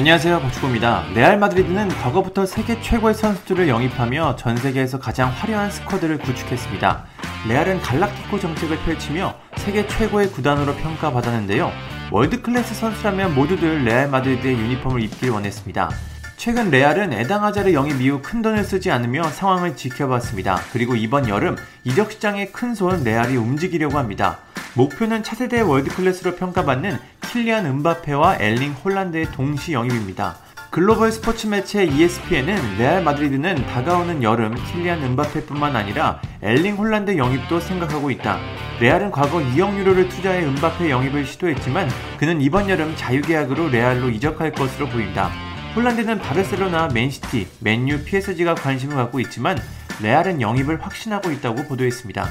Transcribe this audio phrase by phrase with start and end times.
[0.00, 1.08] 안녕하세요 박주호입니다.
[1.12, 7.04] 레알 마드리드는 과거부터 세계 최고의 선수들을 영입하며 전 세계에서 가장 화려한 스쿼드를 구축했습니다.
[7.46, 11.70] 레알은 갈락티코 정책을 펼치며 세계 최고의 구단으로 평가받았는데요.
[12.10, 15.90] 월드 클래스 선수라면 모두들 레알 마드리드의 유니폼을 입길 원했습니다.
[16.38, 20.60] 최근 레알은 에당 아자르 영입 이후 큰 돈을 쓰지 않으며 상황을 지켜봤습니다.
[20.72, 24.38] 그리고 이번 여름 이적 시장에 큰손 레알이 움직이려고 합니다.
[24.74, 26.98] 목표는 차세대 월드클래스로 평가받는
[27.32, 30.36] 킬리안 음바페와 엘링 홀란드의 동시 영입입니다.
[30.70, 38.12] 글로벌 스포츠 매체 ESPN은 레알 마드리드는 다가오는 여름 킬리안 음바페뿐만 아니라 엘링 홀란드 영입도 생각하고
[38.12, 38.38] 있다.
[38.78, 44.88] 레알은 과거 2억 유로를 투자해 음바페 영입을 시도했지만 그는 이번 여름 자유계약으로 레알로 이적할 것으로
[44.88, 45.32] 보인다.
[45.74, 49.58] 홀란드는 바르셀로나, 맨시티, 맨유, PSG가 관심을 갖고 있지만
[50.00, 52.28] 레알은 영입을 확신하고 있다고 보도했습니다.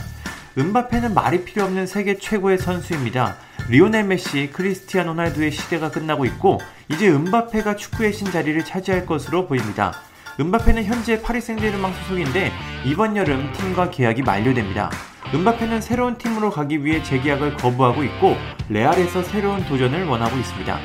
[0.60, 3.38] 음바페는 말이 필요 없는 세계 최고의 선수입니다.
[3.70, 6.60] 리오넬 메시, 크리스티안 호날두의 시대가 끝나고 있고
[6.90, 9.94] 이제 음바페가 축구의 신 자리를 차지할 것으로 보입니다.
[10.38, 12.52] 음바페는 현재 파리 생제르맹 소속인데
[12.86, 14.92] 이번 여름 팀과 계약이 만료됩니다.
[15.34, 18.36] 음바페는 새로운 팀으로 가기 위해 재계약을 거부하고 있고
[18.68, 20.78] 레알에서 새로운 도전을 원하고 있습니다.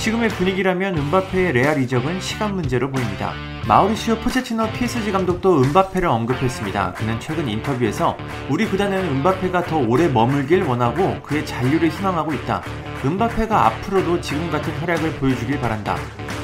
[0.00, 3.34] 지금의 분위기라면 음바페의 레알 이적은 시간 문제로 보입니다.
[3.68, 6.94] 마우리시오 포체티노 PSG 감독도 음바페를 언급했습니다.
[6.94, 8.16] 그는 최근 인터뷰에서
[8.48, 12.62] 우리 구단은 은바페가 더 오래 머물길 원하고 그의 잔류를 희망하고 있다.
[13.04, 15.96] 은바페가 앞으로도 지금 같은 활약을 보여주길 바란다.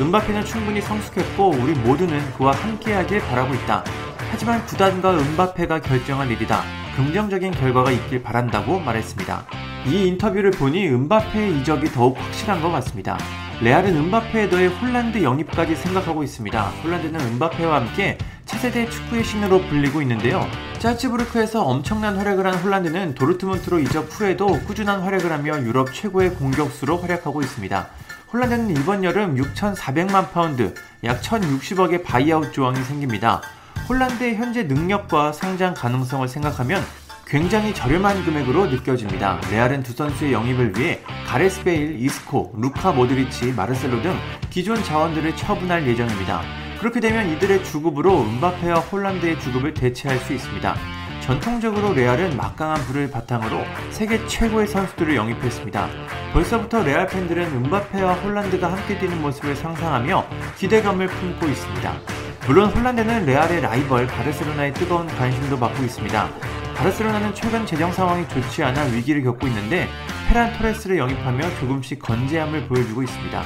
[0.02, 3.82] 은바페는 충분히 성숙했고 우리 모두는 그와 함께하길 바라고 있다.
[4.30, 6.62] 하지만 구단과 은바페가 결정할 일이다.
[6.96, 9.46] 긍정적인 결과가 있길 바란다고 말했습니다.
[9.86, 13.18] 이 인터뷰를 보니 은바페의 이적이 더욱 확실한 것 같습니다.
[13.60, 16.62] 레알은 은바페에 더해 홀란드 영입까지 생각하고 있습니다.
[16.82, 20.46] 홀란드는 은바페와 함께 차세대 축구의 신으로 불리고 있는데요.
[20.78, 27.42] 잘츠부르크에서 엄청난 활약을 한 홀란드는 도르트문트로 이적 후에도 꾸준한 활약을 하며 유럽 최고의 공격수로 활약하고
[27.42, 27.88] 있습니다.
[28.32, 30.74] 홀란드는 이번 여름 6,400만 파운드,
[31.04, 33.42] 약 1,060억의 바이아웃 조항이 생깁니다.
[33.88, 36.82] 홀란드의 현재 능력과 성장 가능성을 생각하면
[37.24, 39.40] 굉장히 저렴한 금액으로 느껴집니다.
[39.50, 44.16] 레알은 두 선수의 영입을 위해 가레스 베일, 이스코, 루카 모드리치, 마르셀로 등
[44.50, 46.42] 기존 자원들을 처분할 예정입니다.
[46.80, 50.76] 그렇게 되면 이들의 주급으로 은바페와 홀란드의 주급을 대체할 수 있습니다.
[51.20, 55.88] 전통적으로 레알은 막강한 불을 바탕으로 세계 최고의 선수들을 영입했습니다.
[56.32, 60.26] 벌써부터 레알 팬들은 은바페와 홀란드가 함께 뛰는 모습을 상상하며
[60.58, 62.15] 기대감을 품고 있습니다.
[62.46, 66.28] 물론 홀란드는 레알의 라이벌 바르셀로나의 뜨거운 관심도 받고 있습니다.
[66.76, 69.88] 바르셀로나는 최근 재정 상황이 좋지 않아 위기를 겪고 있는데
[70.28, 73.42] 페란 토레스를 영입하며 조금씩 건재함을 보여주고 있습니다.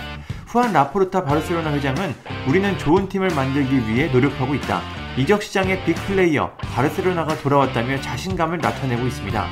[0.49, 2.15] 후안 라포르타 바르셀로나 회장은
[2.47, 4.83] 우리는 좋은 팀을 만들기 위해 노력하고 있다.
[5.17, 9.47] 이적 시장의 빅플레이어 바르셀로나가 돌아왔다며 자신감을 나타내고 있습니다.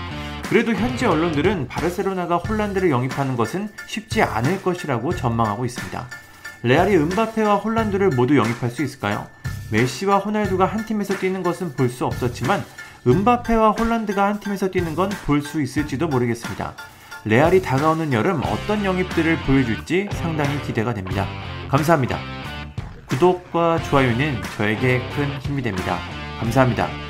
[0.50, 6.06] 그래도 현지 언론들은 바르셀로나가 홀란드를 영입하는 것은 쉽지 않을 것이라고 전망하고 있습니다.
[6.64, 9.26] 레알이 은바페와 홀란드를 모두 영입할 수 있을까요?
[9.70, 12.64] 메시와 호날두가 한 팀에서 뛰는 것은 볼 수 없었지만
[13.06, 16.74] 은바페와 홀란드가 한 팀에서 뛰는 건 볼 수 있을지도 모르겠습니다.
[17.24, 21.26] 레알이 다가오는 여름 어떤 영입들을 보여줄지 상당히 기대가 됩니다.
[21.68, 22.18] 감사합니다.
[23.08, 25.98] 구독과 좋아요는 저에게 큰 힘이 됩니다.
[26.40, 27.07] 감사합니다.